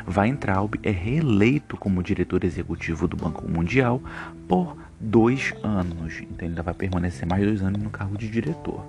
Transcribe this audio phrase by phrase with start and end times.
[0.06, 4.02] Weintraub é reeleito como diretor executivo do Banco Mundial
[4.48, 8.84] por dois anos, então ele ainda vai permanecer mais dois anos no cargo de diretor.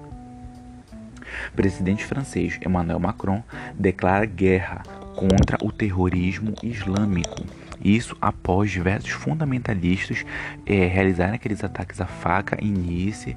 [1.55, 4.83] Presidente francês Emmanuel Macron declara guerra
[5.15, 7.45] contra o terrorismo islâmico
[7.83, 10.25] isso após diversos fundamentalistas
[10.65, 13.35] é, realizarem aqueles ataques à faca em Nice,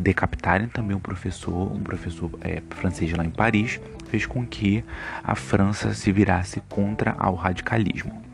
[0.00, 4.84] decapitarem também um professor, um professor é, francês lá em Paris, fez com que
[5.22, 8.26] a França se virasse contra ao radicalismo.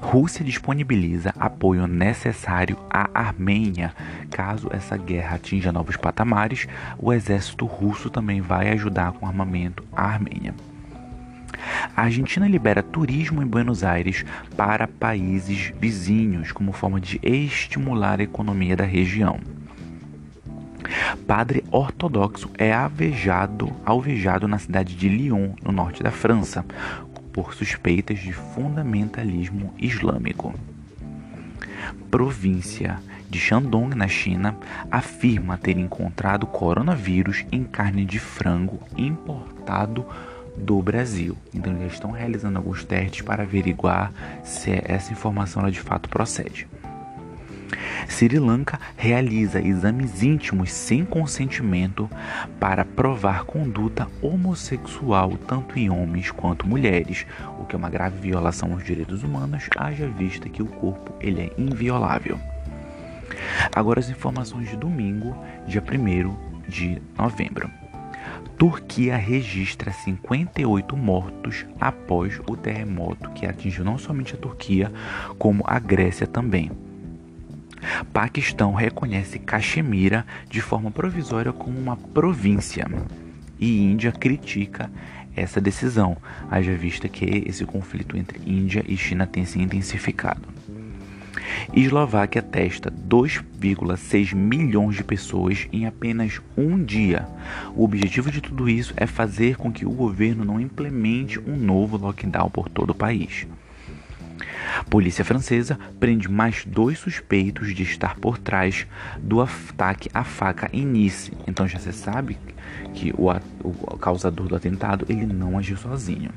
[0.00, 3.94] Rússia disponibiliza apoio necessário à Armênia.
[4.30, 6.66] Caso essa guerra atinja novos patamares,
[6.98, 10.54] o exército russo também vai ajudar com armamento à Armênia.
[11.96, 14.24] A Argentina libera turismo em Buenos Aires
[14.56, 19.40] para países vizinhos como forma de estimular a economia da região.
[21.26, 26.64] Padre ortodoxo é alvejado, alvejado na cidade de Lyon, no norte da França,
[27.32, 30.54] por suspeitas de fundamentalismo islâmico.
[32.10, 34.56] Província de Shandong, na China,
[34.90, 40.06] afirma ter encontrado coronavírus em carne de frango importado
[40.56, 41.36] do Brasil.
[41.54, 44.12] Então eles estão realizando alguns testes para averiguar
[44.42, 46.66] se essa informação de fato procede.
[48.08, 52.08] Sri Lanka realiza exames íntimos sem consentimento
[52.60, 57.26] para provar conduta homossexual tanto em homens quanto mulheres,
[57.58, 61.40] o que é uma grave violação aos direitos humanos, haja vista que o corpo ele
[61.40, 62.38] é inviolável.
[63.74, 67.70] Agora as informações de domingo, dia 1 de novembro.
[68.58, 74.90] Turquia registra 58 mortos após o terremoto que atingiu não somente a Turquia,
[75.38, 76.70] como a Grécia também.
[78.14, 82.86] Paquistão reconhece Caxemira de forma provisória como uma província
[83.58, 84.90] e Índia critica
[85.36, 86.16] essa decisão,
[86.50, 90.55] haja vista que esse conflito entre Índia e China tem se intensificado.
[91.72, 97.26] Eslováquia testa 2,6 milhões de pessoas em apenas um dia.
[97.74, 101.96] O objetivo de tudo isso é fazer com que o governo não implemente um novo
[101.96, 103.46] lockdown por todo o país.
[104.90, 108.86] Polícia francesa prende mais dois suspeitos de estar por trás
[109.18, 111.32] do ataque à faca em Nice.
[111.46, 112.36] Então já se sabe
[112.94, 113.30] que o,
[113.62, 116.30] o causador do atentado ele não agiu sozinho.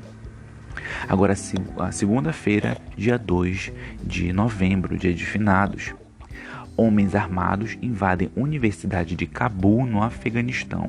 [1.08, 1.34] Agora,
[1.78, 5.94] a segunda-feira, dia 2 de novembro, dia de finados,
[6.80, 10.88] homens armados invadem a Universidade de Cabul, no Afeganistão.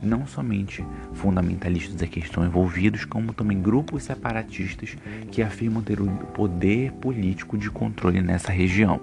[0.00, 0.84] Não somente
[1.14, 4.96] fundamentalistas aqui estão envolvidos, como também grupos separatistas
[5.32, 9.00] que afirmam ter o poder político de controle nessa região.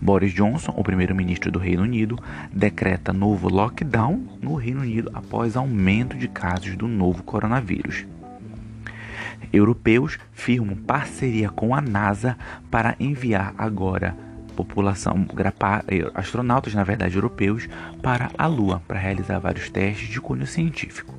[0.00, 2.18] Boris Johnson, o primeiro-ministro do Reino Unido,
[2.52, 8.06] decreta novo lockdown no Reino Unido após aumento de casos do novo coronavírus
[9.52, 12.36] europeus firmam parceria com a NASA
[12.70, 14.16] para enviar agora
[14.54, 15.26] população
[15.88, 17.68] eh, astronautas, na verdade europeus,
[18.02, 21.14] para a Lua para realizar vários testes de cunho científico.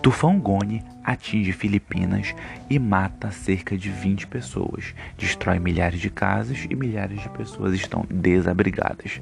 [0.00, 2.34] Tufão Goni atinge Filipinas
[2.70, 8.06] e mata cerca de 20 pessoas, destrói milhares de casas e milhares de pessoas estão
[8.08, 9.20] desabrigadas.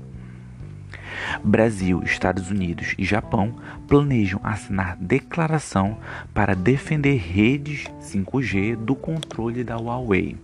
[1.42, 3.54] Brasil, Estados Unidos e Japão
[3.86, 5.98] planejam assinar declaração
[6.32, 10.36] para defender redes 5G do controle da Huawei.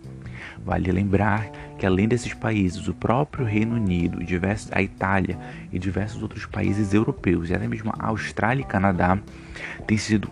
[0.64, 5.38] Vale lembrar que além desses países, o próprio Reino Unido, diversos, a Itália
[5.72, 9.18] e diversos outros países europeus, e até mesmo a Austrália e Canadá,
[9.86, 10.30] têm sido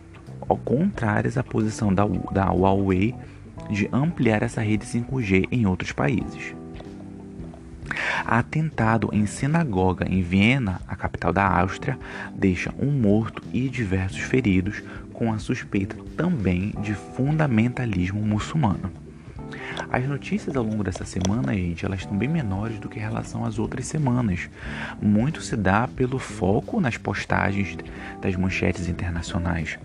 [0.64, 3.14] contrários à posição da, da Huawei
[3.70, 6.54] de ampliar essa rede 5G em outros países.
[8.24, 11.98] Atentado em sinagoga em Viena, a capital da Áustria,
[12.34, 14.82] deixa um morto e diversos feridos,
[15.12, 18.90] com a suspeita também de fundamentalismo muçulmano.
[19.90, 23.44] As notícias ao longo dessa semana, gente, elas estão bem menores do que em relação
[23.44, 24.48] às outras semanas.
[25.00, 27.76] Muito se dá pelo foco nas postagens
[28.20, 29.78] das manchetes internacionais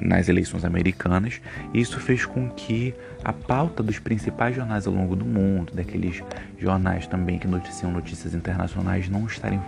[0.00, 1.40] nas eleições americanas.
[1.72, 6.22] Isso fez com que a pauta dos principais jornais ao longo do mundo, daqueles
[6.58, 9.60] jornais também que noticiam notícias internacionais, não estarem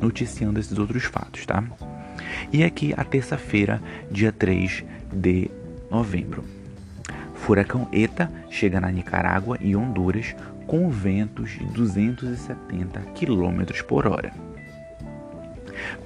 [0.00, 1.62] noticiando esses outros fatos, tá?
[2.52, 3.80] E aqui a terça-feira,
[4.10, 5.50] dia 3 de
[5.90, 6.44] novembro.
[7.34, 10.34] Furacão ETA chega na Nicarágua e Honduras
[10.66, 14.47] com ventos de 270 km por hora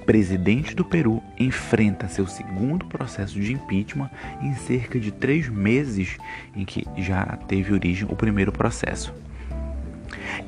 [0.05, 4.09] presidente do Peru enfrenta seu segundo processo de impeachment
[4.41, 6.17] em cerca de três meses
[6.55, 9.13] em que já teve origem o primeiro processo.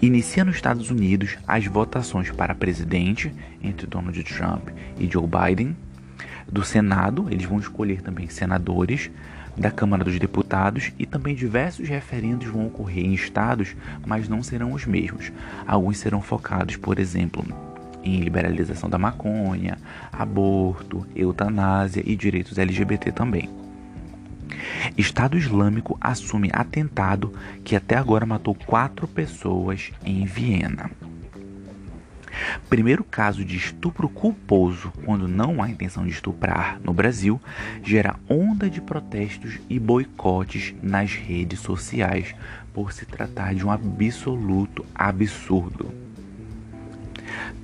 [0.01, 3.33] Inicia nos Estados Unidos as votações para presidente
[3.63, 5.75] entre Donald Trump e Joe Biden.
[6.51, 9.09] Do Senado, eles vão escolher também senadores
[9.57, 14.73] da Câmara dos Deputados e também diversos referendos vão ocorrer em estados, mas não serão
[14.73, 15.31] os mesmos.
[15.65, 17.45] Alguns serão focados, por exemplo,
[18.05, 19.77] em liberalização da maconha,
[20.11, 23.49] aborto, eutanásia e direitos LGBT também.
[24.97, 30.89] Estado Islâmico assume atentado que até agora matou quatro pessoas em Viena.
[32.69, 37.39] Primeiro caso de estupro culposo, quando não há intenção de estuprar no Brasil,
[37.81, 42.35] gera onda de protestos e boicotes nas redes sociais,
[42.73, 46.04] por se tratar de um absoluto absurdo.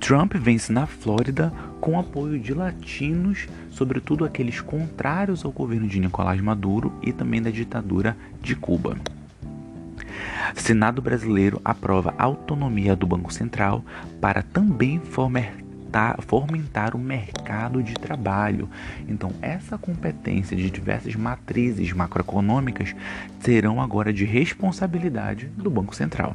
[0.02, 6.40] Trump vence na Flórida com apoio de latinos, sobretudo aqueles contrários ao governo de Nicolás
[6.40, 8.96] Maduro e também da ditadura de Cuba.
[10.56, 13.84] Senado brasileiro aprova autonomia do Banco Central
[14.20, 18.68] para também fomentar, fomentar o mercado de trabalho.
[19.08, 22.92] Então, essa competência de diversas matrizes macroeconômicas
[23.38, 26.34] serão agora de responsabilidade do Banco Central.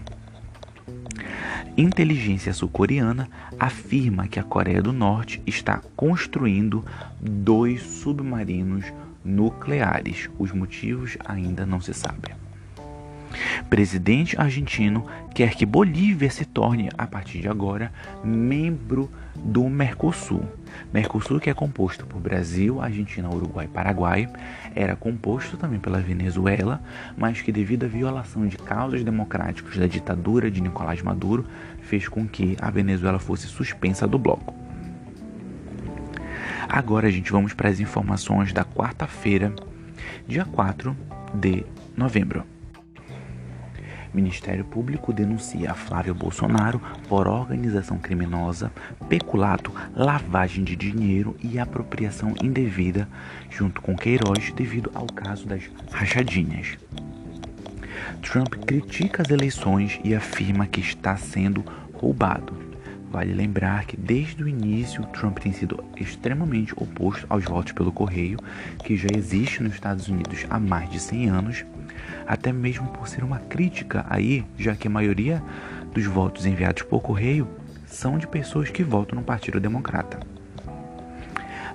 [1.77, 3.29] Inteligência sul-coreana
[3.59, 6.83] afirma que a Coreia do Norte está construindo
[7.21, 8.85] dois submarinos
[9.23, 10.27] nucleares.
[10.39, 12.46] Os motivos ainda não se sabem.
[13.69, 17.91] Presidente argentino quer que Bolívia se torne, a partir de agora,
[18.23, 20.43] membro do Mercosul.
[20.93, 24.29] Mercosul que é composto por Brasil, Argentina, Uruguai e Paraguai,
[24.75, 26.81] era composto também pela Venezuela,
[27.17, 31.45] mas que devido à violação de causas democráticos da ditadura de Nicolás Maduro,
[31.81, 34.53] fez com que a Venezuela fosse suspensa do bloco.
[36.67, 39.53] Agora, a gente, vamos para as informações da quarta-feira,
[40.27, 40.95] dia 4
[41.33, 42.56] de novembro.
[44.13, 48.71] Ministério Público denuncia Flávio Bolsonaro por organização criminosa,
[49.07, 53.07] peculato, lavagem de dinheiro e apropriação indevida,
[53.49, 56.77] junto com Queiroz, devido ao caso das rachadinhas.
[58.21, 61.63] Trump critica as eleições e afirma que está sendo
[61.93, 62.66] roubado.
[63.09, 68.37] Vale lembrar que desde o início Trump tem sido extremamente oposto aos votos pelo correio,
[68.83, 71.65] que já existe nos Estados Unidos há mais de 100 anos
[72.27, 75.41] até mesmo por ser uma crítica aí, já que a maioria
[75.93, 77.47] dos votos enviados por correio
[77.85, 80.19] são de pessoas que votam no Partido Democrata.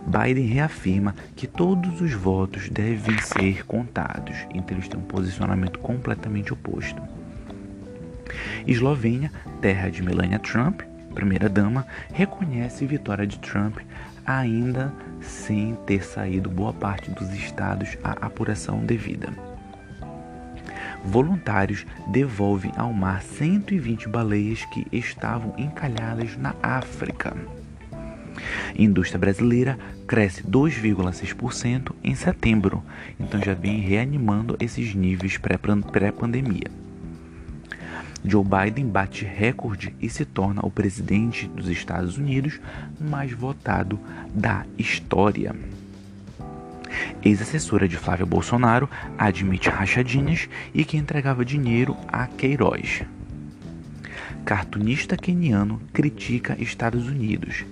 [0.07, 6.53] Biden reafirma que todos os votos devem ser contados, então eles têm um posicionamento completamente
[6.53, 7.01] oposto.
[8.67, 10.83] Eslovênia, terra de Melania Trump,
[11.13, 13.79] primeira-dama, reconhece vitória de Trump
[14.27, 19.31] ainda sem ter saído boa parte dos estados à apuração devida
[21.05, 27.37] voluntários devolvem ao mar 120 baleias que estavam encalhadas na África.
[28.77, 32.83] Indústria brasileira cresce 2,6% em setembro,
[33.21, 36.71] então já vem reanimando esses níveis pré-pandemia.
[38.25, 42.61] Joe Biden bate recorde e se torna o presidente dos Estados Unidos
[43.01, 43.99] mais votado
[44.33, 45.55] da história.
[47.25, 48.89] Ex-assessora de Flávio Bolsonaro
[49.19, 53.03] admite rachadinhas e que entregava dinheiro a Queiroz.
[54.45, 57.65] Cartunista keniano critica Estados Unidos.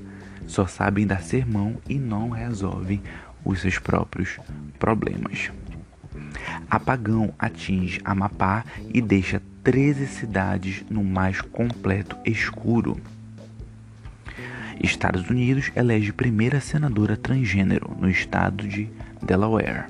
[0.46, 3.02] Só sabem dar sermão e não resolvem
[3.44, 4.38] os seus próprios
[4.78, 5.50] problemas.
[6.68, 12.98] Apagão atinge Amapá e deixa 13 cidades no mais completo escuro.
[14.82, 18.88] Estados Unidos elege primeira senadora transgênero no estado de
[19.22, 19.84] Delaware.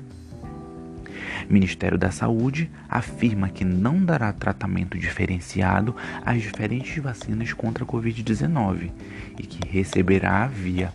[1.49, 8.91] Ministério da Saúde afirma que não dará tratamento diferenciado às diferentes vacinas contra a Covid-19
[9.39, 10.93] e que receberá via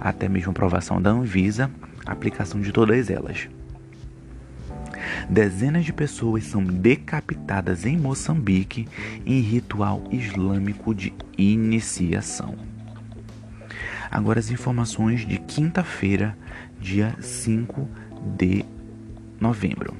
[0.00, 1.70] até mesmo aprovação da Anvisa
[2.06, 3.48] a aplicação de todas elas.
[5.28, 8.88] Dezenas de pessoas são decapitadas em Moçambique
[9.26, 12.54] em ritual islâmico de iniciação.
[14.08, 16.38] Agora as informações de quinta-feira,
[16.80, 17.88] dia 5
[18.36, 18.64] de
[19.40, 19.96] novembro.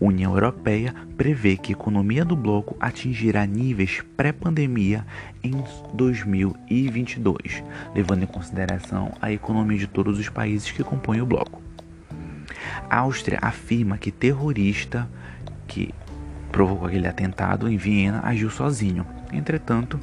[0.00, 5.04] União Europeia prevê que a economia do bloco atingirá níveis pré-pandemia
[5.42, 7.62] em 2022,
[7.94, 11.60] levando em consideração a economia de todos os países que compõem o bloco.
[12.88, 15.08] A Áustria afirma que terrorista
[15.66, 15.94] que
[16.50, 19.06] provocou aquele atentado em Viena agiu sozinho.
[19.32, 20.00] Entretanto,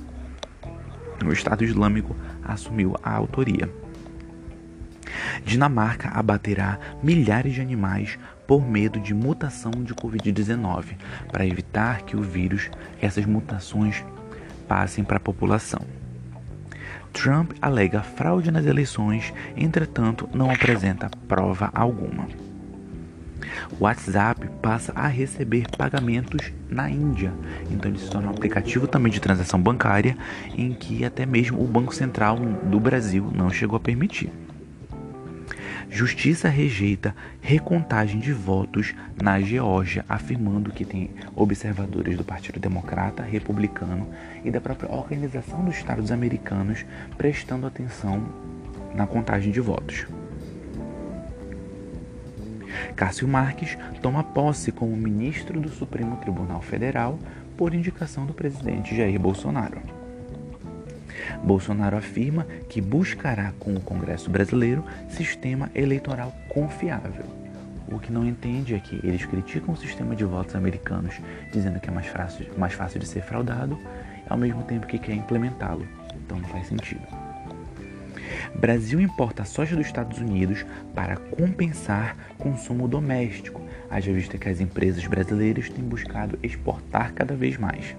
[1.25, 3.69] o Estado Islâmico assumiu a autoria.
[5.45, 10.95] Dinamarca abaterá milhares de animais por medo de mutação de Covid-19,
[11.31, 12.69] para evitar que o vírus,
[13.01, 14.03] essas mutações,
[14.67, 15.81] passem para a população.
[17.11, 22.27] Trump alega fraude nas eleições, entretanto, não apresenta prova alguma.
[23.79, 27.33] O WhatsApp passa a receber pagamentos na Índia,
[27.71, 30.17] então ele se torna um aplicativo também de transação bancária
[30.55, 34.31] em que até mesmo o Banco Central do Brasil não chegou a permitir.
[35.89, 44.07] Justiça rejeita recontagem de votos na Geórgia, afirmando que tem observadores do Partido Democrata, Republicano
[44.43, 46.85] e da própria Organização dos Estados Americanos
[47.17, 48.21] prestando atenção
[48.93, 50.05] na contagem de votos.
[52.95, 57.19] Cássio Marques toma posse como ministro do Supremo Tribunal Federal
[57.55, 59.81] por indicação do presidente Jair Bolsonaro.
[61.43, 67.25] Bolsonaro afirma que buscará com o Congresso brasileiro sistema eleitoral confiável.
[67.89, 71.15] O que não entende é que eles criticam o sistema de votos americanos,
[71.51, 73.79] dizendo que é mais fácil, mais fácil de ser fraudado,
[74.29, 75.87] ao mesmo tempo que quer implementá-lo.
[76.25, 77.16] Então não faz sentido.
[78.55, 85.05] Brasil importa soja dos Estados Unidos para compensar consumo doméstico, haja vista que as empresas
[85.05, 87.95] brasileiras têm buscado exportar cada vez mais.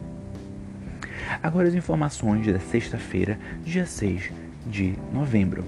[1.42, 4.30] Agora as informações da sexta-feira, dia 6
[4.66, 5.64] de novembro.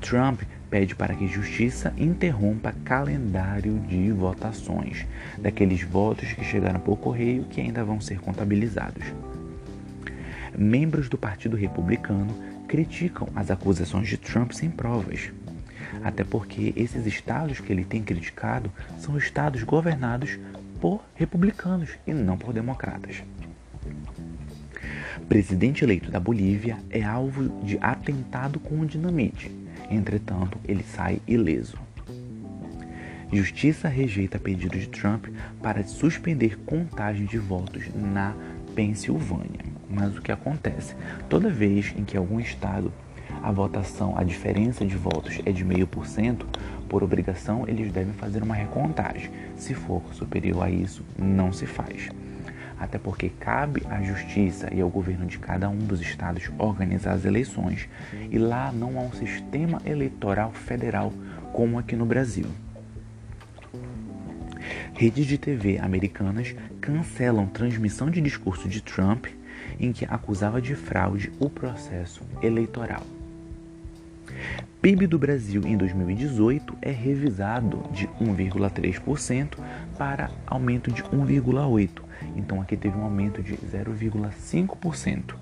[0.00, 7.44] Trump pede para que justiça interrompa calendário de votações daqueles votos que chegaram por correio
[7.44, 9.04] que ainda vão ser contabilizados.
[10.56, 12.34] Membros do Partido Republicano
[12.68, 15.32] criticam as acusações de Trump sem provas.
[16.04, 20.38] Até porque esses estados que ele tem criticado são estados governados
[20.80, 23.22] por republicanos e não por democratas
[25.28, 29.50] presidente eleito da Bolívia é alvo de atentado com dinamite.
[29.90, 31.78] Entretanto, ele sai ileso.
[33.30, 35.26] Justiça rejeita pedido de Trump
[35.62, 38.34] para suspender contagem de votos na
[38.74, 39.77] Pensilvânia.
[39.88, 40.94] Mas o que acontece?
[41.28, 42.92] Toda vez em que algum estado
[43.42, 46.46] a votação, a diferença de votos é de meio por cento,
[46.88, 49.30] por obrigação eles devem fazer uma recontagem.
[49.56, 52.08] Se for superior a isso, não se faz
[52.78, 57.24] até porque cabe à justiça e ao governo de cada um dos estados organizar as
[57.24, 57.88] eleições,
[58.30, 61.12] e lá não há um sistema eleitoral federal
[61.52, 62.46] como aqui no Brasil.
[64.94, 69.26] Redes de TV americanas cancelam transmissão de discurso de Trump
[69.78, 73.02] em que acusava de fraude o processo eleitoral.
[74.80, 79.58] PIB do Brasil em 2018 é revisado de 1,3%
[79.96, 82.02] para aumento de 1,8%.
[82.36, 85.34] Então aqui teve um aumento de 0,5%.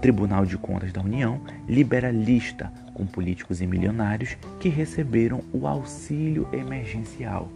[0.00, 6.48] Tribunal de Contas da União libera lista com políticos e milionários que receberam o auxílio
[6.52, 7.50] emergencial,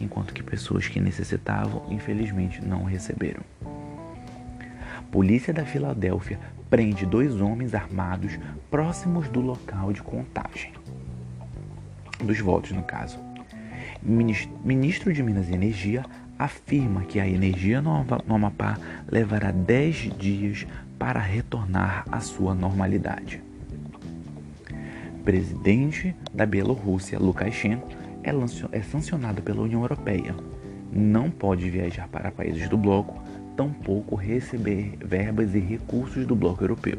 [0.00, 3.42] enquanto que pessoas que necessitavam, infelizmente, não receberam.
[5.10, 6.38] Polícia da Filadélfia
[6.68, 8.38] prende dois homens armados
[8.70, 10.72] próximos do local de contagem
[12.24, 13.18] dos votos, no caso.
[14.02, 16.04] Ministro de Minas e Energia
[16.38, 20.66] afirma que a energia no Amapá levará 10 dias
[20.98, 23.42] para retornar à sua normalidade.
[25.24, 27.88] Presidente da Bielorrússia, Lukashenko,
[28.22, 28.30] é,
[28.78, 30.34] é sancionado pela União Europeia.
[30.90, 33.22] Não pode viajar para países do bloco,
[33.60, 36.96] tampouco receber verbas e recursos do bloco europeu.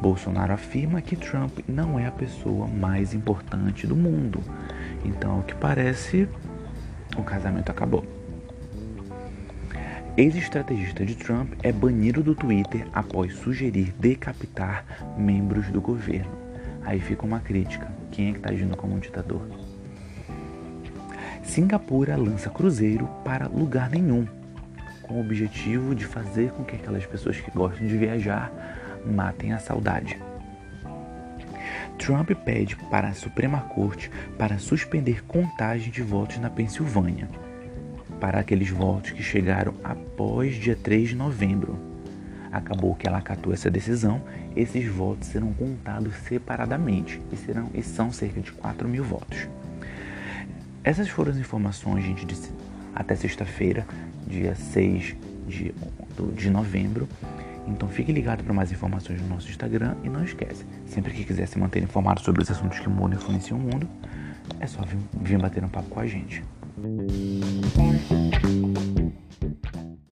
[0.00, 4.42] Bolsonaro afirma que Trump não é a pessoa mais importante do mundo.
[5.04, 6.28] Então, o que parece,
[7.16, 8.04] o casamento acabou.
[10.16, 14.84] Ex-estrategista de Trump é banido do Twitter após sugerir decapitar
[15.16, 16.32] membros do governo.
[16.82, 19.42] Aí fica uma crítica: quem é que está agindo como um ditador?
[21.44, 24.26] Singapura lança cruzeiro para lugar nenhum,
[25.10, 28.52] com o objetivo de fazer com que aquelas pessoas que gostam de viajar
[29.04, 30.16] matem a saudade.
[31.98, 37.28] Trump pede para a Suprema Corte para suspender contagem de votos na Pensilvânia,
[38.20, 41.76] para aqueles votos que chegaram após dia 3 de novembro.
[42.52, 44.22] Acabou que ela acatou essa decisão,
[44.54, 49.48] esses votos serão contados separadamente e, serão, e são cerca de 4 mil votos.
[50.84, 52.34] Essas foram as informações, gente, de,
[52.94, 53.86] até sexta-feira,
[54.26, 55.16] dia 6
[55.46, 55.74] de,
[56.34, 57.08] de novembro.
[57.66, 61.46] Então fique ligado para mais informações no nosso Instagram e não esquece, sempre que quiser
[61.46, 63.88] se manter informado sobre os assuntos que mudam e influenciam o mundo,
[64.58, 66.42] é só vir, vir bater um papo com a gente.